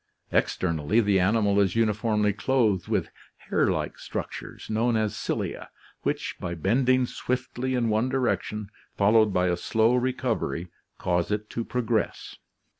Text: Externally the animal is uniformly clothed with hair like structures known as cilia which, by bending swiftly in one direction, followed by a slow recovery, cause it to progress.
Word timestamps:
Externally 0.31 0.99
the 0.99 1.19
animal 1.19 1.59
is 1.59 1.75
uniformly 1.75 2.33
clothed 2.33 2.87
with 2.87 3.11
hair 3.37 3.67
like 3.67 3.99
structures 3.99 4.67
known 4.67 4.97
as 4.97 5.15
cilia 5.15 5.69
which, 6.01 6.35
by 6.39 6.55
bending 6.55 7.05
swiftly 7.05 7.75
in 7.75 7.87
one 7.87 8.09
direction, 8.09 8.71
followed 8.97 9.31
by 9.31 9.45
a 9.45 9.55
slow 9.55 9.93
recovery, 9.93 10.69
cause 10.97 11.29
it 11.31 11.51
to 11.51 11.63
progress. 11.63 12.37